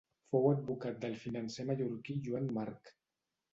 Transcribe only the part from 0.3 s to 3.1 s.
Fou advocat del financer mallorquí Joan March.